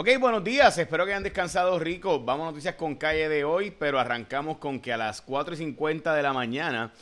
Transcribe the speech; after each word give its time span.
Ok, 0.00 0.10
buenos 0.20 0.44
días, 0.44 0.78
espero 0.78 1.04
que 1.04 1.10
hayan 1.10 1.24
descansado 1.24 1.76
rico. 1.76 2.20
Vamos 2.20 2.44
a 2.46 2.50
noticias 2.50 2.76
con 2.76 2.94
calle 2.94 3.28
de 3.28 3.42
hoy, 3.42 3.72
pero 3.72 3.98
arrancamos 3.98 4.58
con 4.58 4.78
que 4.78 4.92
a 4.92 4.96
las 4.96 5.20
4 5.20 5.54
y 5.54 5.56
50 5.56 6.14
de 6.14 6.22
la 6.22 6.32
mañana, 6.32 6.92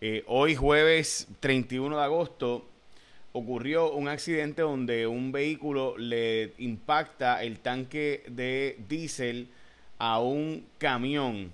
eh, 0.00 0.22
hoy 0.28 0.54
jueves 0.54 1.26
31 1.40 1.96
de 1.96 2.04
agosto, 2.04 2.64
ocurrió 3.32 3.90
un 3.90 4.06
accidente 4.06 4.62
donde 4.62 5.08
un 5.08 5.32
vehículo 5.32 5.98
le 5.98 6.52
impacta 6.58 7.42
el 7.42 7.58
tanque 7.58 8.22
de 8.28 8.78
diésel 8.88 9.48
a 9.98 10.20
un 10.20 10.64
camión 10.78 11.52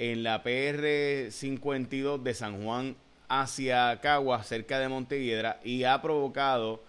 en 0.00 0.24
la 0.24 0.42
PR 0.42 1.30
52 1.30 2.24
de 2.24 2.34
San 2.34 2.64
Juan 2.64 2.96
hacia 3.28 4.00
Caguas, 4.00 4.48
cerca 4.48 4.80
de 4.80 4.88
Montevideo, 4.88 5.54
y 5.62 5.84
ha 5.84 6.02
provocado 6.02 6.82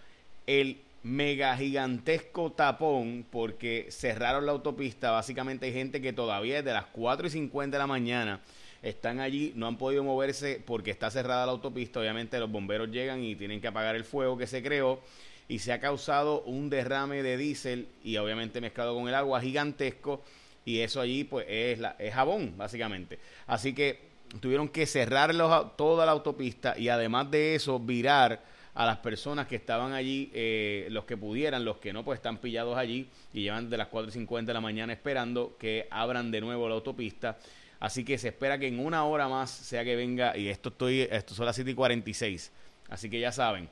el 0.47 0.81
mega 1.03 1.55
gigantesco 1.55 2.51
tapón 2.51 3.25
porque 3.29 3.87
cerraron 3.89 4.45
la 4.45 4.51
autopista. 4.51 5.11
Básicamente 5.11 5.67
hay 5.67 5.73
gente 5.73 6.01
que 6.01 6.13
todavía 6.13 6.57
desde 6.57 6.73
las 6.73 6.87
4 6.87 7.27
y 7.27 7.29
50 7.29 7.75
de 7.75 7.79
la 7.79 7.87
mañana 7.87 8.41
están 8.81 9.19
allí, 9.19 9.53
no 9.55 9.67
han 9.67 9.77
podido 9.77 10.03
moverse 10.03 10.61
porque 10.65 10.91
está 10.91 11.09
cerrada 11.09 11.45
la 11.45 11.51
autopista. 11.51 11.99
Obviamente 11.99 12.39
los 12.39 12.51
bomberos 12.51 12.89
llegan 12.89 13.23
y 13.23 13.35
tienen 13.35 13.61
que 13.61 13.67
apagar 13.67 13.95
el 13.95 14.03
fuego 14.03 14.37
que 14.37 14.47
se 14.47 14.61
creó 14.61 15.01
y 15.47 15.59
se 15.59 15.71
ha 15.71 15.79
causado 15.79 16.41
un 16.41 16.69
derrame 16.69 17.23
de 17.23 17.37
diésel 17.37 17.87
y 18.03 18.17
obviamente 18.17 18.61
mezclado 18.61 18.95
con 18.95 19.07
el 19.07 19.15
agua 19.15 19.41
gigantesco 19.41 20.21
y 20.65 20.79
eso 20.79 20.99
allí 20.99 21.23
pues 21.23 21.45
es, 21.49 21.79
jabón 22.13 22.55
básicamente. 22.57 23.19
Así 23.45 23.73
que 23.73 24.07
tuvieron 24.41 24.67
que 24.67 24.85
cerrar 24.85 25.33
toda 25.77 26.05
la 26.05 26.11
autopista 26.11 26.77
y 26.77 26.89
además 26.89 27.31
de 27.31 27.55
eso 27.55 27.79
virar 27.79 28.43
a 28.77 28.85
las 28.85 28.97
personas 28.99 29.47
que 29.47 29.55
estaban 29.55 29.93
allí, 29.93 30.29
eh, 30.35 30.87
los 30.91 31.05
que 31.05 31.17
pudieran, 31.17 31.65
los 31.65 31.77
que 31.77 31.91
no, 31.91 32.05
pues 32.05 32.17
están 32.17 32.37
pillados 32.37 32.77
allí 32.77 33.09
y 33.33 33.41
llevan 33.41 33.71
de 33.71 33.77
las 33.77 33.89
4.50 33.89 34.45
de 34.45 34.53
la 34.53 34.61
mañana 34.61 34.93
esperando 34.93 35.57
que 35.57 35.87
abran 35.89 36.29
de 36.29 36.41
nuevo 36.41 36.69
la 36.69 36.75
autopista. 36.75 37.39
Así 37.79 38.05
que 38.05 38.19
se 38.19 38.27
espera 38.27 38.59
que 38.59 38.67
en 38.67 38.77
una 38.77 39.03
hora 39.05 39.27
más 39.27 39.49
sea 39.49 39.83
que 39.83 39.95
venga, 39.95 40.37
y 40.37 40.49
esto 40.49 40.69
estoy, 40.69 41.01
esto 41.09 41.33
son 41.33 41.47
las 41.47 41.55
7 41.55 41.71
y 41.71 41.73
46. 41.73 42.51
Así 42.89 43.09
que 43.09 43.19
ya 43.19 43.31
saben, 43.31 43.67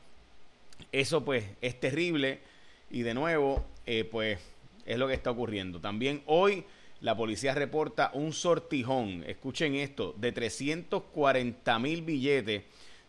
eso 0.91 1.23
pues 1.23 1.45
es 1.61 1.79
terrible 1.79 2.39
y 2.89 3.03
de 3.03 3.13
nuevo, 3.13 3.63
eh, 3.85 4.05
pues 4.05 4.39
es 4.87 4.97
lo 4.97 5.07
que 5.07 5.13
está 5.13 5.29
ocurriendo. 5.29 5.79
También 5.79 6.23
hoy 6.25 6.63
la 7.01 7.15
policía 7.15 7.53
reporta 7.53 8.09
un 8.15 8.33
sortijón, 8.33 9.23
escuchen 9.27 9.75
esto, 9.75 10.15
de 10.17 10.31
340 10.31 11.77
mil 11.77 12.01
billetes 12.01 12.63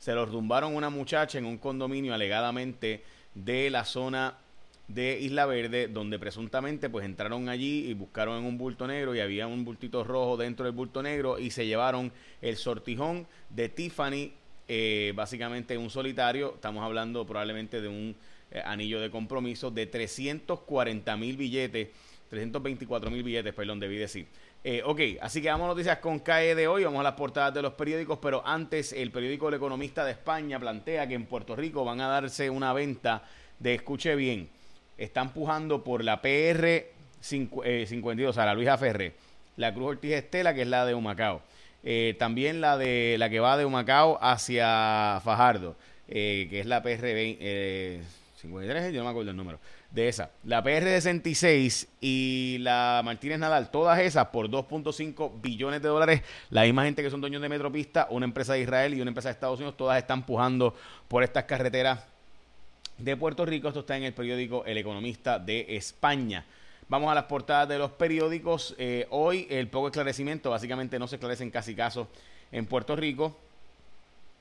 se 0.06 0.14
los 0.14 0.30
rumbaron 0.30 0.76
una 0.76 0.88
muchacha 0.88 1.36
en 1.36 1.46
un 1.46 1.58
condominio 1.58 2.14
alegadamente 2.14 3.02
de 3.34 3.70
la 3.70 3.84
zona 3.84 4.38
de 4.86 5.18
Isla 5.20 5.46
Verde, 5.46 5.88
donde 5.88 6.16
presuntamente 6.16 6.88
pues 6.88 7.04
entraron 7.04 7.48
allí 7.48 7.88
y 7.88 7.94
buscaron 7.94 8.38
en 8.38 8.44
un 8.44 8.56
bulto 8.56 8.86
negro 8.86 9.16
y 9.16 9.18
había 9.18 9.48
un 9.48 9.64
bultito 9.64 10.04
rojo 10.04 10.36
dentro 10.36 10.64
del 10.64 10.76
bulto 10.76 11.02
negro 11.02 11.40
y 11.40 11.50
se 11.50 11.66
llevaron 11.66 12.12
el 12.40 12.56
sortijón 12.56 13.26
de 13.50 13.68
Tiffany, 13.68 14.30
eh, 14.68 15.12
básicamente 15.16 15.76
un 15.76 15.90
solitario, 15.90 16.54
estamos 16.54 16.84
hablando 16.84 17.26
probablemente 17.26 17.80
de 17.80 17.88
un 17.88 18.14
eh, 18.52 18.62
anillo 18.64 19.00
de 19.00 19.10
compromiso 19.10 19.72
de 19.72 19.86
340 19.86 21.16
mil 21.16 21.36
billetes, 21.36 21.88
324 22.30 23.10
mil 23.10 23.24
billetes, 23.24 23.52
perdón, 23.52 23.80
debí 23.80 23.96
decir. 23.96 24.28
Eh, 24.68 24.82
ok, 24.84 25.00
así 25.20 25.40
que 25.40 25.48
vamos 25.48 25.66
a 25.66 25.68
noticias 25.68 25.98
con 25.98 26.18
CAE 26.18 26.56
de 26.56 26.66
hoy, 26.66 26.82
vamos 26.82 26.98
a 26.98 27.04
las 27.04 27.12
portadas 27.12 27.54
de 27.54 27.62
los 27.62 27.74
periódicos, 27.74 28.18
pero 28.20 28.44
antes 28.44 28.92
el 28.92 29.12
periódico 29.12 29.48
El 29.48 29.54
Economista 29.54 30.04
de 30.04 30.10
España 30.10 30.58
plantea 30.58 31.06
que 31.06 31.14
en 31.14 31.26
Puerto 31.26 31.54
Rico 31.54 31.84
van 31.84 32.00
a 32.00 32.08
darse 32.08 32.50
una 32.50 32.72
venta 32.72 33.22
de, 33.60 33.74
escuche 33.74 34.16
bien, 34.16 34.48
están 34.98 35.32
pujando 35.32 35.84
por 35.84 36.02
la 36.02 36.20
PR 36.20 36.84
52, 37.20 37.64
eh, 37.64 38.26
o 38.26 38.32
sea, 38.32 38.44
la 38.44 38.54
Luisa 38.54 38.76
Ferré, 38.76 39.12
la 39.56 39.72
Cruz 39.72 39.90
Ortiz 39.90 40.14
Estela, 40.14 40.52
que 40.52 40.62
es 40.62 40.68
la 40.68 40.84
de 40.84 40.96
Humacao, 40.96 41.42
eh, 41.84 42.16
también 42.18 42.60
la 42.60 42.76
de 42.76 43.14
la 43.20 43.30
que 43.30 43.38
va 43.38 43.56
de 43.56 43.66
Humacao 43.66 44.18
hacia 44.20 45.20
Fajardo, 45.22 45.76
que 46.08 46.58
es 46.58 46.66
la 46.66 46.82
PR 46.82 47.06
53, 48.36 48.92
yo 48.92 48.98
no 48.98 49.04
me 49.04 49.10
acuerdo 49.10 49.30
el 49.30 49.36
número 49.36 49.58
de 49.90 50.08
esa. 50.08 50.30
La 50.44 50.62
PR66 50.62 51.88
y 52.02 52.58
la 52.60 53.00
Martínez 53.02 53.38
Nadal, 53.38 53.70
todas 53.70 53.98
esas 53.98 54.26
por 54.26 54.50
2.5 54.50 55.40
billones 55.40 55.80
de 55.80 55.88
dólares. 55.88 56.22
La 56.50 56.64
misma 56.64 56.84
gente 56.84 57.02
que 57.02 57.10
son 57.10 57.22
dueños 57.22 57.40
de 57.40 57.48
Metropista, 57.48 58.08
una 58.10 58.26
empresa 58.26 58.52
de 58.52 58.60
Israel 58.60 58.92
y 58.92 59.00
una 59.00 59.10
empresa 59.10 59.30
de 59.30 59.34
Estados 59.34 59.58
Unidos, 59.58 59.76
todas 59.76 59.96
están 59.96 60.26
pujando 60.26 60.74
por 61.08 61.22
estas 61.22 61.44
carreteras 61.44 62.04
de 62.98 63.16
Puerto 63.16 63.46
Rico. 63.46 63.68
Esto 63.68 63.80
está 63.80 63.96
en 63.96 64.04
el 64.04 64.12
periódico 64.12 64.64
El 64.66 64.76
Economista 64.76 65.38
de 65.38 65.76
España. 65.76 66.44
Vamos 66.88 67.10
a 67.10 67.14
las 67.14 67.24
portadas 67.24 67.68
de 67.68 67.78
los 67.78 67.90
periódicos. 67.92 68.74
Eh, 68.76 69.06
hoy 69.10 69.46
el 69.48 69.68
poco 69.68 69.88
esclarecimiento, 69.88 70.50
básicamente 70.50 70.98
no 70.98 71.08
se 71.08 71.16
esclarecen 71.16 71.50
casi 71.50 71.74
casos 71.74 72.06
en 72.52 72.66
Puerto 72.66 72.96
Rico. 72.96 73.36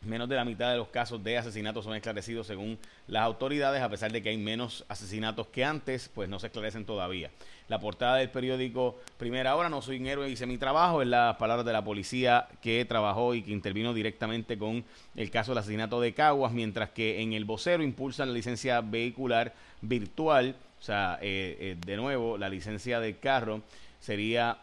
Menos 0.05 0.29
de 0.29 0.35
la 0.35 0.45
mitad 0.45 0.69
de 0.69 0.77
los 0.77 0.89
casos 0.89 1.23
de 1.23 1.35
asesinatos 1.35 1.83
son 1.83 1.95
esclarecidos 1.95 2.45
según 2.45 2.77
las 3.07 3.23
autoridades, 3.23 3.81
a 3.81 3.89
pesar 3.89 4.11
de 4.11 4.21
que 4.21 4.29
hay 4.29 4.38
menos 4.38 4.85
asesinatos 4.88 5.47
que 5.47 5.66
antes, 5.66 6.11
pues 6.13 6.29
no 6.29 6.39
se 6.39 6.47
esclarecen 6.47 6.85
todavía. 6.85 7.31
La 7.69 7.79
portada 7.79 8.17
del 8.17 8.29
periódico 8.29 8.99
Primera 9.17 9.55
Hora, 9.55 9.67
no 9.67 9.81
soy 9.81 9.97
un 9.97 10.05
héroe, 10.05 10.29
hice 10.29 10.45
mi 10.45 10.59
trabajo, 10.59 11.01
es 11.01 11.07
las 11.07 11.38
palabras 11.38 11.65
de 11.65 11.73
la 11.73 11.83
policía 11.83 12.47
que 12.61 12.85
trabajó 12.85 13.33
y 13.33 13.41
que 13.41 13.51
intervino 13.51 13.95
directamente 13.95 14.59
con 14.59 14.83
el 15.15 15.31
caso 15.31 15.51
del 15.51 15.57
asesinato 15.57 15.99
de 15.99 16.13
Caguas, 16.13 16.51
mientras 16.51 16.91
que 16.91 17.21
en 17.21 17.33
el 17.33 17.45
vocero 17.45 17.81
impulsan 17.81 18.27
la 18.27 18.35
licencia 18.35 18.81
vehicular 18.81 19.53
virtual, 19.81 20.55
o 20.79 20.83
sea, 20.83 21.17
eh, 21.19 21.57
eh, 21.59 21.77
de 21.83 21.97
nuevo, 21.97 22.38
la 22.38 22.47
licencia 22.47 22.99
del 22.99 23.17
carro 23.17 23.63
sería 23.99 24.59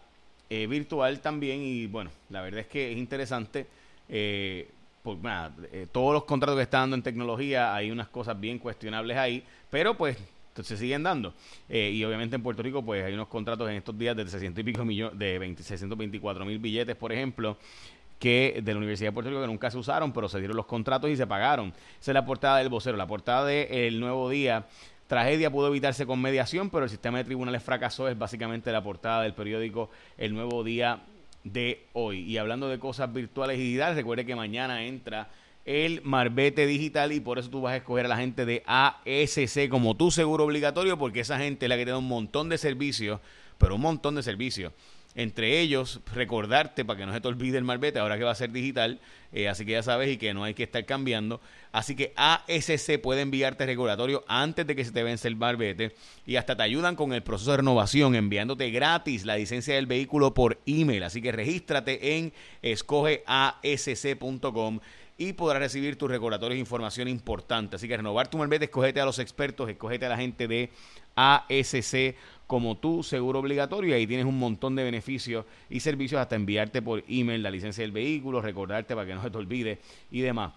eh, 0.48 0.68
virtual 0.68 1.18
también 1.18 1.62
y 1.62 1.88
bueno, 1.88 2.12
la 2.30 2.42
verdad 2.42 2.60
es 2.60 2.66
que 2.68 2.92
es 2.92 2.96
interesante 2.98 3.66
pues 5.02 5.18
eh, 5.72 5.86
todos 5.90 6.14
los 6.14 6.24
contratos 6.24 6.56
que 6.56 6.62
están 6.62 6.82
dando 6.82 6.96
en 6.96 7.02
tecnología, 7.02 7.74
hay 7.74 7.90
unas 7.90 8.08
cosas 8.08 8.38
bien 8.38 8.58
cuestionables 8.58 9.16
ahí, 9.16 9.44
pero 9.70 9.96
pues 9.96 10.16
se 10.60 10.76
siguen 10.76 11.02
dando. 11.02 11.34
Eh, 11.68 11.90
y 11.92 12.04
obviamente 12.04 12.36
en 12.36 12.42
Puerto 12.42 12.62
Rico, 12.62 12.84
pues 12.84 13.04
hay 13.04 13.14
unos 13.14 13.28
contratos 13.28 13.68
en 13.70 13.76
estos 13.76 13.98
días 13.98 14.16
de 14.16 14.26
600 14.26 14.60
y 14.60 14.64
pico 14.64 14.84
millones, 14.84 15.18
de 15.18 15.38
20, 15.38 15.62
624 15.62 16.44
mil 16.44 16.58
billetes, 16.58 16.94
por 16.94 17.12
ejemplo, 17.12 17.56
que 18.18 18.60
de 18.62 18.72
la 18.72 18.78
Universidad 18.78 19.08
de 19.08 19.12
Puerto 19.12 19.30
Rico 19.30 19.40
que 19.40 19.48
nunca 19.48 19.70
se 19.70 19.78
usaron, 19.78 20.12
pero 20.12 20.28
se 20.28 20.38
dieron 20.38 20.56
los 20.56 20.66
contratos 20.66 21.10
y 21.10 21.16
se 21.16 21.26
pagaron. 21.26 21.72
Esa 22.00 22.12
es 22.12 22.14
la 22.14 22.24
portada 22.24 22.58
del 22.58 22.68
vocero, 22.68 22.96
la 22.96 23.06
portada 23.06 23.44
de 23.46 23.88
El 23.88 23.98
Nuevo 23.98 24.30
Día. 24.30 24.66
Tragedia 25.08 25.50
pudo 25.50 25.66
evitarse 25.68 26.06
con 26.06 26.20
mediación, 26.22 26.70
pero 26.70 26.84
el 26.84 26.90
sistema 26.90 27.18
de 27.18 27.24
tribunales 27.24 27.62
fracasó. 27.62 28.08
Es 28.08 28.16
básicamente 28.16 28.70
la 28.70 28.82
portada 28.82 29.22
del 29.22 29.34
periódico 29.34 29.90
El 30.16 30.34
Nuevo 30.34 30.62
Día 30.62 31.00
de 31.44 31.86
hoy. 31.92 32.20
Y 32.20 32.38
hablando 32.38 32.68
de 32.68 32.78
cosas 32.78 33.12
virtuales 33.12 33.58
y 33.58 33.62
digitales, 33.62 33.96
recuerde 33.96 34.26
que 34.26 34.36
mañana 34.36 34.84
entra 34.84 35.30
el 35.64 36.02
Marbete 36.02 36.66
Digital 36.66 37.12
y 37.12 37.20
por 37.20 37.38
eso 37.38 37.50
tú 37.50 37.60
vas 37.60 37.74
a 37.74 37.76
escoger 37.76 38.06
a 38.06 38.08
la 38.08 38.16
gente 38.16 38.44
de 38.44 38.62
ASC 38.66 39.68
como 39.68 39.96
tu 39.96 40.10
seguro 40.10 40.44
obligatorio 40.44 40.98
porque 40.98 41.20
esa 41.20 41.38
gente 41.38 41.66
es 41.66 41.68
la 41.68 41.76
que 41.76 41.84
te 41.84 41.92
da 41.92 41.98
un 41.98 42.08
montón 42.08 42.48
de 42.48 42.58
servicios, 42.58 43.20
pero 43.58 43.76
un 43.76 43.80
montón 43.80 44.16
de 44.16 44.22
servicios 44.22 44.72
entre 45.14 45.60
ellos, 45.60 46.00
recordarte 46.14 46.84
para 46.84 46.98
que 46.98 47.06
no 47.06 47.12
se 47.12 47.20
te 47.20 47.28
olvide 47.28 47.58
el 47.58 47.64
marbete, 47.64 47.98
ahora 47.98 48.16
que 48.16 48.24
va 48.24 48.30
a 48.30 48.34
ser 48.34 48.50
digital, 48.50 48.98
eh, 49.32 49.48
así 49.48 49.66
que 49.66 49.72
ya 49.72 49.82
sabes 49.82 50.10
y 50.10 50.16
que 50.16 50.32
no 50.32 50.44
hay 50.44 50.54
que 50.54 50.62
estar 50.62 50.84
cambiando. 50.86 51.40
Así 51.70 51.94
que 51.94 52.14
ASC 52.16 52.98
puede 52.98 53.22
enviarte 53.22 53.66
regulatorio 53.66 54.24
antes 54.26 54.66
de 54.66 54.74
que 54.74 54.84
se 54.84 54.92
te 54.92 55.02
vence 55.02 55.28
el 55.28 55.36
marbete 55.36 55.94
y 56.26 56.36
hasta 56.36 56.56
te 56.56 56.62
ayudan 56.62 56.96
con 56.96 57.12
el 57.12 57.22
proceso 57.22 57.50
de 57.50 57.58
renovación, 57.58 58.14
enviándote 58.14 58.70
gratis 58.70 59.24
la 59.24 59.36
licencia 59.36 59.74
del 59.74 59.86
vehículo 59.86 60.34
por 60.34 60.60
email. 60.66 61.02
Así 61.02 61.20
que 61.20 61.32
regístrate 61.32 62.16
en 62.16 62.32
escogeasc.com 62.62 64.80
y 65.18 65.32
podrás 65.34 65.60
recibir 65.60 65.96
tus 65.96 66.10
recordatorios 66.10 66.56
de 66.56 66.60
información 66.60 67.08
importante. 67.08 67.76
Así 67.76 67.88
que 67.88 67.96
renovar 67.96 68.28
tu 68.28 68.38
marbete, 68.38 68.64
escogete 68.64 69.00
a 69.00 69.04
los 69.04 69.18
expertos, 69.18 69.68
escogete 69.68 70.06
a 70.06 70.08
la 70.08 70.16
gente 70.16 70.48
de 70.48 70.70
ASC 71.14 72.14
como 72.46 72.76
tu 72.76 73.02
seguro 73.02 73.38
obligatorio 73.38 73.90
y 73.90 73.92
ahí 73.94 74.06
tienes 74.06 74.26
un 74.26 74.38
montón 74.38 74.76
de 74.76 74.84
beneficios 74.84 75.46
y 75.70 75.80
servicios 75.80 76.20
hasta 76.20 76.36
enviarte 76.36 76.82
por 76.82 77.02
email 77.08 77.42
la 77.42 77.50
licencia 77.50 77.82
del 77.82 77.92
vehículo, 77.92 78.42
recordarte 78.42 78.94
para 78.94 79.06
que 79.06 79.14
no 79.14 79.22
se 79.22 79.30
te 79.30 79.38
olvide 79.38 79.78
y 80.10 80.20
demás. 80.20 80.52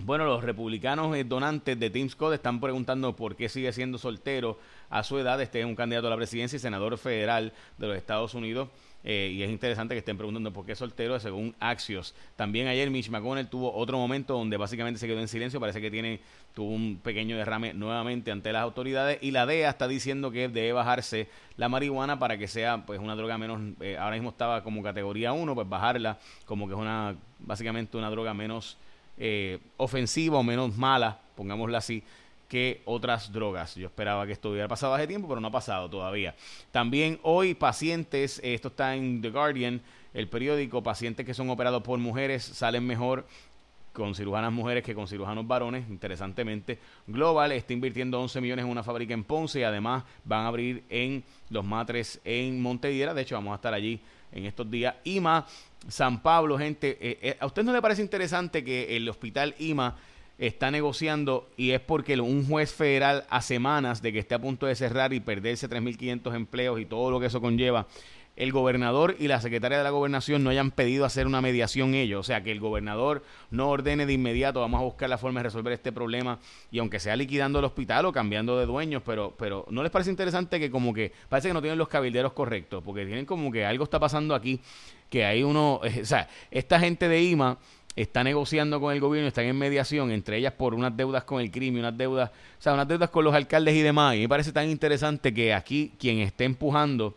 Bueno, 0.00 0.24
los 0.24 0.42
republicanos 0.42 1.16
eh, 1.16 1.22
donantes 1.24 1.78
de 1.78 1.88
Tim 1.88 2.08
Scott 2.08 2.34
están 2.34 2.60
preguntando 2.60 3.14
por 3.14 3.36
qué 3.36 3.48
sigue 3.48 3.72
siendo 3.72 3.96
soltero 3.96 4.58
a 4.90 5.04
su 5.04 5.18
edad. 5.18 5.40
Este 5.40 5.60
es 5.60 5.66
un 5.66 5.76
candidato 5.76 6.08
a 6.08 6.10
la 6.10 6.16
presidencia 6.16 6.56
y 6.56 6.60
senador 6.60 6.98
federal 6.98 7.52
de 7.78 7.86
los 7.86 7.96
Estados 7.96 8.34
Unidos. 8.34 8.68
Eh, 9.06 9.32
y 9.34 9.42
es 9.42 9.50
interesante 9.50 9.94
que 9.94 9.98
estén 9.98 10.16
preguntando 10.16 10.50
por 10.50 10.64
qué 10.64 10.74
soltero, 10.74 11.20
según 11.20 11.54
Axios. 11.60 12.14
También 12.36 12.68
ayer 12.68 12.90
Mitch 12.90 13.10
McConnell 13.10 13.48
tuvo 13.48 13.72
otro 13.74 13.98
momento 13.98 14.32
donde 14.32 14.56
básicamente 14.56 14.98
se 14.98 15.06
quedó 15.06 15.20
en 15.20 15.28
silencio. 15.28 15.60
Parece 15.60 15.80
que 15.80 15.90
tiene 15.90 16.20
tuvo 16.54 16.70
un 16.70 16.98
pequeño 17.02 17.36
derrame 17.36 17.74
nuevamente 17.74 18.30
ante 18.30 18.50
las 18.52 18.62
autoridades. 18.62 19.18
Y 19.20 19.32
la 19.32 19.44
DEA 19.44 19.68
está 19.70 19.88
diciendo 19.88 20.30
que 20.30 20.48
debe 20.48 20.72
bajarse 20.72 21.28
la 21.56 21.68
marihuana 21.68 22.18
para 22.18 22.38
que 22.38 22.48
sea 22.48 22.86
pues 22.86 22.98
una 22.98 23.14
droga 23.14 23.36
menos. 23.36 23.60
Eh, 23.80 23.98
ahora 23.98 24.16
mismo 24.16 24.30
estaba 24.30 24.64
como 24.64 24.82
categoría 24.82 25.32
1, 25.32 25.54
pues 25.54 25.68
bajarla 25.68 26.18
como 26.46 26.66
que 26.66 26.72
es 26.72 26.80
una 26.80 27.14
básicamente 27.40 27.98
una 27.98 28.08
droga 28.08 28.32
menos 28.32 28.78
eh, 29.18 29.58
ofensiva 29.76 30.38
o 30.38 30.42
menos 30.42 30.76
mala, 30.76 31.20
pongámosla 31.36 31.78
así 31.78 32.02
que 32.48 32.82
otras 32.84 33.32
drogas. 33.32 33.74
Yo 33.74 33.86
esperaba 33.86 34.26
que 34.26 34.32
esto 34.32 34.50
hubiera 34.50 34.68
pasado 34.68 34.94
hace 34.94 35.06
tiempo, 35.06 35.28
pero 35.28 35.40
no 35.40 35.48
ha 35.48 35.52
pasado 35.52 35.88
todavía. 35.88 36.34
También 36.70 37.18
hoy 37.22 37.54
pacientes, 37.54 38.40
esto 38.42 38.68
está 38.68 38.94
en 38.94 39.20
The 39.22 39.30
Guardian, 39.30 39.80
el 40.12 40.28
periódico, 40.28 40.82
pacientes 40.82 41.26
que 41.26 41.34
son 41.34 41.50
operados 41.50 41.82
por 41.82 41.98
mujeres 41.98 42.44
salen 42.44 42.86
mejor 42.86 43.26
con 43.94 44.14
cirujanas 44.14 44.52
mujeres 44.52 44.82
que 44.82 44.94
con 44.94 45.06
cirujanos 45.06 45.46
varones, 45.46 45.88
interesantemente. 45.88 46.78
Global 47.06 47.52
está 47.52 47.72
invirtiendo 47.72 48.20
11 48.20 48.40
millones 48.40 48.64
en 48.64 48.70
una 48.70 48.82
fábrica 48.82 49.14
en 49.14 49.22
Ponce 49.22 49.60
y 49.60 49.62
además 49.62 50.02
van 50.24 50.44
a 50.44 50.48
abrir 50.48 50.82
en 50.90 51.22
los 51.48 51.64
matres 51.64 52.20
en 52.24 52.60
Montevideo. 52.60 53.14
De 53.14 53.22
hecho, 53.22 53.36
vamos 53.36 53.52
a 53.52 53.56
estar 53.56 53.72
allí 53.72 54.00
en 54.32 54.46
estos 54.46 54.68
días. 54.68 54.96
IMA, 55.04 55.46
San 55.88 56.20
Pablo, 56.20 56.58
gente, 56.58 56.98
eh, 57.00 57.18
eh, 57.22 57.36
¿a 57.38 57.46
usted 57.46 57.62
no 57.62 57.72
le 57.72 57.80
parece 57.80 58.02
interesante 58.02 58.64
que 58.64 58.96
el 58.96 59.08
hospital 59.08 59.54
IMA 59.58 59.96
está 60.38 60.70
negociando 60.70 61.48
y 61.56 61.70
es 61.70 61.80
porque 61.80 62.18
un 62.20 62.46
juez 62.46 62.72
federal 62.72 63.24
a 63.30 63.40
semanas 63.40 64.02
de 64.02 64.12
que 64.12 64.18
esté 64.18 64.34
a 64.34 64.40
punto 64.40 64.66
de 64.66 64.74
cerrar 64.74 65.12
y 65.12 65.20
perderse 65.20 65.68
3.500 65.68 66.34
empleos 66.34 66.80
y 66.80 66.86
todo 66.86 67.10
lo 67.10 67.20
que 67.20 67.26
eso 67.26 67.40
conlleva, 67.40 67.86
el 68.36 68.50
gobernador 68.50 69.14
y 69.18 69.28
la 69.28 69.40
secretaria 69.40 69.78
de 69.78 69.84
la 69.84 69.90
gobernación 69.90 70.42
no 70.42 70.50
hayan 70.50 70.72
pedido 70.72 71.04
hacer 71.04 71.26
una 71.26 71.40
mediación 71.40 71.94
ellos, 71.94 72.20
o 72.20 72.22
sea, 72.24 72.42
que 72.42 72.50
el 72.50 72.58
gobernador 72.58 73.22
no 73.50 73.68
ordene 73.70 74.06
de 74.06 74.12
inmediato, 74.12 74.60
vamos 74.60 74.80
a 74.80 74.84
buscar 74.84 75.08
la 75.08 75.18
forma 75.18 75.40
de 75.40 75.44
resolver 75.44 75.72
este 75.72 75.92
problema 75.92 76.40
y 76.72 76.80
aunque 76.80 76.98
sea 76.98 77.14
liquidando 77.14 77.60
el 77.60 77.64
hospital 77.64 78.06
o 78.06 78.12
cambiando 78.12 78.58
de 78.58 78.66
dueños, 78.66 79.02
pero 79.06 79.34
pero 79.38 79.66
no 79.70 79.82
les 79.82 79.92
parece 79.92 80.10
interesante 80.10 80.58
que 80.58 80.70
como 80.70 80.92
que 80.92 81.12
parece 81.28 81.48
que 81.48 81.54
no 81.54 81.60
tienen 81.60 81.78
los 81.78 81.88
cabilderos 81.88 82.32
correctos, 82.32 82.82
porque 82.82 83.06
tienen 83.06 83.24
como 83.24 83.52
que 83.52 83.64
algo 83.64 83.84
está 83.84 84.00
pasando 84.00 84.34
aquí, 84.34 84.60
que 85.08 85.24
hay 85.24 85.44
uno, 85.44 85.80
o 86.02 86.04
sea, 86.04 86.28
esta 86.50 86.80
gente 86.80 87.08
de 87.08 87.22
IMA 87.22 87.58
está 87.96 88.24
negociando 88.24 88.80
con 88.80 88.92
el 88.92 89.00
gobierno, 89.00 89.28
están 89.28 89.44
en 89.44 89.56
mediación, 89.56 90.10
entre 90.10 90.38
ellas 90.38 90.52
por 90.52 90.74
unas 90.74 90.96
deudas 90.96 91.24
con 91.24 91.40
el 91.40 91.50
crimen, 91.50 91.80
unas 91.80 91.96
deudas, 91.96 92.30
o 92.30 92.62
sea, 92.62 92.74
unas 92.74 92.88
deudas 92.88 93.10
con 93.10 93.24
los 93.24 93.34
alcaldes 93.34 93.74
y 93.74 93.82
demás. 93.82 94.16
Y 94.16 94.20
me 94.20 94.28
parece 94.28 94.52
tan 94.52 94.68
interesante 94.68 95.32
que 95.32 95.54
aquí 95.54 95.92
quien 95.98 96.18
esté 96.18 96.44
empujando 96.44 97.14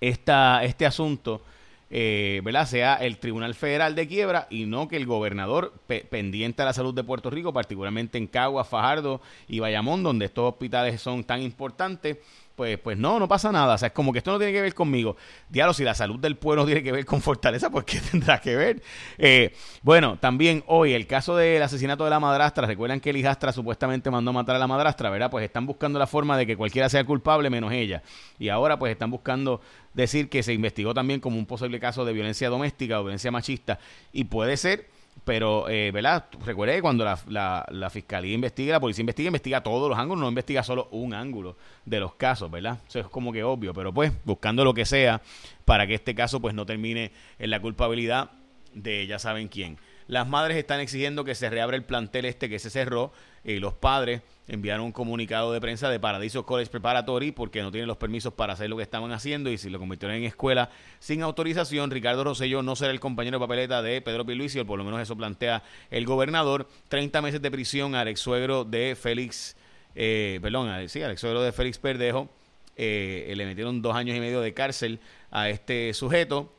esta, 0.00 0.62
este 0.64 0.84
asunto, 0.84 1.42
eh, 1.90 2.40
¿verdad? 2.44 2.66
sea 2.66 2.94
el 2.96 3.18
Tribunal 3.18 3.54
Federal 3.54 3.94
de 3.94 4.08
Quiebra 4.08 4.46
y 4.50 4.66
no 4.66 4.88
que 4.88 4.96
el 4.96 5.06
gobernador 5.06 5.72
pendiente 6.10 6.62
a 6.62 6.66
la 6.66 6.72
salud 6.72 6.94
de 6.94 7.04
Puerto 7.04 7.30
Rico, 7.30 7.52
particularmente 7.52 8.18
en 8.18 8.26
Cagua, 8.26 8.64
Fajardo 8.64 9.20
y 9.48 9.60
Bayamón, 9.60 10.02
donde 10.02 10.26
estos 10.26 10.52
hospitales 10.52 11.00
son 11.00 11.24
tan 11.24 11.42
importantes, 11.42 12.18
pues, 12.62 12.78
pues 12.78 12.96
no, 12.96 13.18
no 13.18 13.26
pasa 13.26 13.50
nada. 13.50 13.74
O 13.74 13.78
sea, 13.78 13.88
es 13.88 13.92
como 13.92 14.12
que 14.12 14.18
esto 14.18 14.30
no 14.30 14.38
tiene 14.38 14.52
que 14.52 14.60
ver 14.60 14.72
conmigo. 14.72 15.16
Diablo, 15.48 15.74
si 15.74 15.82
la 15.82 15.94
salud 15.94 16.20
del 16.20 16.36
pueblo 16.36 16.64
tiene 16.64 16.80
que 16.80 16.92
ver 16.92 17.04
con 17.04 17.20
Fortaleza, 17.20 17.70
pues 17.70 17.84
¿qué 17.84 17.98
tendrá 18.10 18.40
que 18.40 18.54
ver? 18.54 18.80
Eh, 19.18 19.52
bueno, 19.82 20.16
también 20.20 20.62
hoy 20.68 20.92
el 20.92 21.08
caso 21.08 21.34
del 21.34 21.60
asesinato 21.60 22.04
de 22.04 22.10
la 22.10 22.20
madrastra. 22.20 22.64
Recuerdan 22.68 23.00
que 23.00 23.10
el 23.10 23.16
hijastra 23.16 23.50
supuestamente 23.50 24.12
mandó 24.12 24.30
a 24.30 24.34
matar 24.34 24.54
a 24.54 24.58
la 24.60 24.68
madrastra, 24.68 25.10
¿verdad? 25.10 25.28
Pues 25.28 25.44
están 25.44 25.66
buscando 25.66 25.98
la 25.98 26.06
forma 26.06 26.38
de 26.38 26.46
que 26.46 26.56
cualquiera 26.56 26.88
sea 26.88 27.02
culpable 27.02 27.50
menos 27.50 27.72
ella. 27.72 28.04
Y 28.38 28.48
ahora 28.48 28.78
pues 28.78 28.92
están 28.92 29.10
buscando 29.10 29.60
decir 29.92 30.28
que 30.28 30.44
se 30.44 30.52
investigó 30.52 30.94
también 30.94 31.18
como 31.18 31.38
un 31.38 31.46
posible 31.46 31.80
caso 31.80 32.04
de 32.04 32.12
violencia 32.12 32.48
doméstica 32.48 33.00
o 33.00 33.02
violencia 33.02 33.32
machista. 33.32 33.80
Y 34.12 34.22
puede 34.22 34.56
ser 34.56 34.88
pero, 35.24 35.68
eh, 35.68 35.92
¿verdad? 35.92 36.26
Recuerde 36.44 36.74
que 36.74 36.82
cuando 36.82 37.04
la, 37.04 37.64
la, 37.68 37.90
fiscalía 37.90 38.34
investiga, 38.34 38.72
la 38.72 38.80
policía 38.80 39.02
investiga, 39.02 39.28
investiga 39.28 39.62
todos 39.62 39.88
los 39.88 39.96
ángulos, 39.96 40.20
no 40.20 40.28
investiga 40.28 40.64
solo 40.64 40.88
un 40.90 41.14
ángulo 41.14 41.56
de 41.84 42.00
los 42.00 42.14
casos, 42.14 42.50
¿verdad? 42.50 42.78
Eso 42.88 42.98
es 42.98 43.06
como 43.06 43.32
que 43.32 43.44
obvio, 43.44 43.72
pero 43.72 43.92
pues 43.92 44.12
buscando 44.24 44.64
lo 44.64 44.74
que 44.74 44.84
sea 44.84 45.22
para 45.64 45.86
que 45.86 45.94
este 45.94 46.14
caso 46.14 46.40
pues 46.40 46.54
no 46.54 46.66
termine 46.66 47.12
en 47.38 47.50
la 47.50 47.60
culpabilidad 47.60 48.30
de 48.74 49.06
ya 49.06 49.18
saben 49.18 49.46
quién. 49.46 49.78
Las 50.12 50.28
madres 50.28 50.58
están 50.58 50.78
exigiendo 50.80 51.24
que 51.24 51.34
se 51.34 51.48
reabra 51.48 51.74
el 51.74 51.84
plantel 51.84 52.26
este 52.26 52.50
que 52.50 52.58
se 52.58 52.68
cerró 52.68 53.14
y 53.44 53.60
los 53.60 53.72
padres 53.72 54.20
enviaron 54.46 54.84
un 54.84 54.92
comunicado 54.92 55.54
de 55.54 55.58
prensa 55.58 55.88
de 55.88 55.98
Paradiso 55.98 56.44
College 56.44 56.70
Preparatory 56.70 57.32
porque 57.32 57.62
no 57.62 57.70
tienen 57.70 57.88
los 57.88 57.96
permisos 57.96 58.34
para 58.34 58.52
hacer 58.52 58.68
lo 58.68 58.76
que 58.76 58.82
estaban 58.82 59.10
haciendo 59.12 59.48
y 59.48 59.56
si 59.56 59.70
lo 59.70 59.78
convirtieron 59.78 60.18
en 60.18 60.24
escuela 60.24 60.68
sin 60.98 61.22
autorización, 61.22 61.90
Ricardo 61.90 62.24
Rosselló 62.24 62.62
no 62.62 62.76
será 62.76 62.90
el 62.90 63.00
compañero 63.00 63.38
de 63.38 63.44
papeleta 63.46 63.80
de 63.80 64.02
Pedro 64.02 64.26
Pierluisi, 64.26 64.58
o 64.58 64.66
por 64.66 64.76
lo 64.76 64.84
menos 64.84 65.00
eso 65.00 65.16
plantea 65.16 65.62
el 65.90 66.04
gobernador. 66.04 66.68
30 66.88 67.22
meses 67.22 67.40
de 67.40 67.50
prisión 67.50 67.94
al 67.94 68.08
ex 68.08 68.20
suegro 68.20 68.64
de 68.66 68.94
Félix, 68.94 69.56
eh, 69.94 70.40
perdón, 70.42 70.90
sí, 70.90 71.00
al 71.00 71.12
ex 71.12 71.22
suegro 71.22 71.40
de 71.40 71.52
Félix 71.52 71.78
Perdejo. 71.78 72.28
Eh, 72.76 73.32
le 73.34 73.46
metieron 73.46 73.80
dos 73.80 73.96
años 73.96 74.14
y 74.14 74.20
medio 74.20 74.42
de 74.42 74.52
cárcel 74.52 75.00
a 75.30 75.48
este 75.48 75.94
sujeto. 75.94 76.52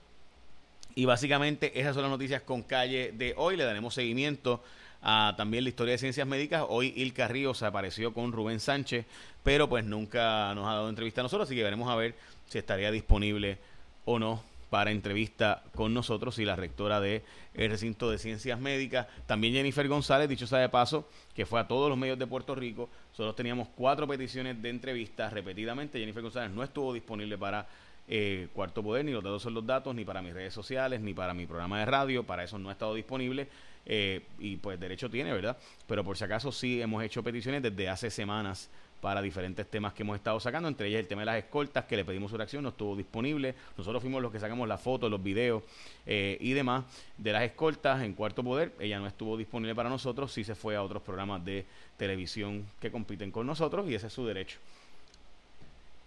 Y 0.95 1.05
básicamente 1.05 1.79
esas 1.79 1.95
son 1.95 2.03
las 2.03 2.11
noticias 2.11 2.41
con 2.41 2.63
calle 2.63 3.11
de 3.13 3.33
hoy. 3.37 3.57
Le 3.57 3.63
daremos 3.63 3.93
seguimiento 3.93 4.63
también 5.01 5.63
la 5.63 5.69
historia 5.69 5.93
de 5.93 5.97
ciencias 5.97 6.27
médicas. 6.27 6.63
Hoy 6.67 6.93
Ilka 6.95 7.27
Ríos 7.27 7.63
apareció 7.63 8.13
con 8.13 8.31
Rubén 8.31 8.59
Sánchez, 8.59 9.05
pero 9.43 9.67
pues 9.67 9.85
nunca 9.85 10.53
nos 10.55 10.67
ha 10.67 10.73
dado 10.73 10.89
entrevista 10.89 11.21
a 11.21 11.23
nosotros, 11.23 11.47
así 11.47 11.55
que 11.55 11.63
veremos 11.63 11.89
a 11.89 11.95
ver 11.95 12.15
si 12.47 12.57
estaría 12.57 12.91
disponible 12.91 13.57
o 14.05 14.19
no 14.19 14.43
para 14.69 14.91
entrevista 14.91 15.61
con 15.75 15.93
nosotros 15.93 16.39
y 16.39 16.45
la 16.45 16.55
rectora 16.55 16.99
del 16.99 17.21
el 17.53 17.69
recinto 17.69 18.09
de 18.09 18.17
ciencias 18.17 18.59
médicas. 18.59 19.07
También 19.27 19.53
Jennifer 19.53 19.87
González, 19.87 20.27
dicho 20.27 20.47
sea 20.47 20.59
de 20.59 20.69
paso, 20.69 21.07
que 21.35 21.45
fue 21.45 21.59
a 21.59 21.67
todos 21.67 21.89
los 21.89 21.97
medios 21.97 22.17
de 22.17 22.25
Puerto 22.25 22.55
Rico. 22.55 22.89
Solo 23.11 23.35
teníamos 23.35 23.67
cuatro 23.75 24.07
peticiones 24.07 24.59
de 24.61 24.69
entrevista 24.69 25.29
repetidamente. 25.29 25.99
Jennifer 25.99 26.23
González 26.23 26.49
no 26.51 26.63
estuvo 26.63 26.91
disponible 26.93 27.37
para 27.37 27.67
eh, 28.07 28.47
Cuarto 28.53 28.83
Poder, 28.83 29.05
ni 29.05 29.11
los 29.11 29.23
datos 29.23 29.41
son 29.41 29.53
los 29.53 29.65
datos, 29.65 29.95
ni 29.95 30.05
para 30.05 30.21
mis 30.21 30.33
redes 30.33 30.53
sociales, 30.53 31.01
ni 31.01 31.13
para 31.13 31.33
mi 31.33 31.45
programa 31.45 31.79
de 31.79 31.85
radio. 31.85 32.23
Para 32.23 32.43
eso 32.43 32.57
no 32.59 32.69
ha 32.69 32.73
estado 32.73 32.93
disponible. 32.95 33.47
Eh, 33.85 34.21
y 34.39 34.55
pues 34.57 34.79
derecho 34.79 35.09
tiene, 35.09 35.33
¿verdad? 35.33 35.57
Pero 35.87 36.03
por 36.03 36.17
si 36.17 36.23
acaso 36.23 36.51
sí 36.51 36.81
hemos 36.81 37.03
hecho 37.03 37.21
peticiones 37.21 37.61
desde 37.61 37.89
hace 37.89 38.09
semanas 38.09 38.69
para 39.01 39.21
diferentes 39.21 39.69
temas 39.69 39.91
que 39.91 40.03
hemos 40.03 40.15
estado 40.15 40.39
sacando, 40.39 40.69
entre 40.69 40.87
ellas 40.87 41.01
el 41.01 41.07
tema 41.07 41.23
de 41.23 41.25
las 41.25 41.37
escoltas, 41.37 41.83
que 41.83 41.97
le 41.97 42.05
pedimos 42.05 42.31
su 42.31 42.37
reacción, 42.37 42.63
no 42.63 42.69
estuvo 42.69 42.95
disponible. 42.95 43.53
Nosotros 43.77 44.01
fuimos 44.01 44.21
los 44.21 44.31
que 44.31 44.39
sacamos 44.39 44.65
las 44.65 44.79
fotos, 44.79 45.11
los 45.11 45.21
videos 45.21 45.61
eh, 46.05 46.37
y 46.39 46.53
demás 46.53 46.85
de 47.17 47.33
las 47.33 47.43
escoltas 47.43 48.01
en 48.01 48.13
Cuarto 48.13 48.45
Poder. 48.45 48.71
Ella 48.79 48.99
no 48.99 49.07
estuvo 49.07 49.35
disponible 49.35 49.75
para 49.75 49.89
nosotros, 49.89 50.31
sí 50.31 50.45
se 50.45 50.55
fue 50.55 50.77
a 50.77 50.81
otros 50.81 51.03
programas 51.03 51.43
de 51.43 51.65
televisión 51.97 52.65
que 52.79 52.91
compiten 52.91 53.29
con 53.29 53.45
nosotros 53.45 53.89
y 53.89 53.95
ese 53.95 54.07
es 54.07 54.13
su 54.13 54.25
derecho. 54.25 54.57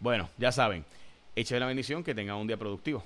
Bueno, 0.01 0.31
ya 0.39 0.51
saben, 0.51 0.83
eche 1.37 1.61
la 1.61 1.67
bendición, 1.67 2.03
que 2.03 2.15
tengan 2.15 2.37
un 2.37 2.47
día 2.47 2.57
productivo. 2.57 3.05